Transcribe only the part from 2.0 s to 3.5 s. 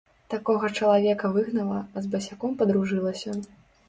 з басяком падружылася.